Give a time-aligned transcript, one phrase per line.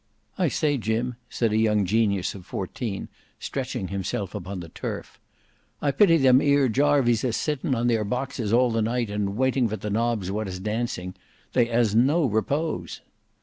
[0.35, 3.07] "I say, Jim," said a young genius of fourteen
[3.39, 5.19] stretching himself upon the turf,
[5.79, 9.67] "I pity them ere jarvies a sitting on their boxes all the night and waiting
[9.67, 11.13] for the nobs what is dancing.
[11.53, 13.01] They as no repose."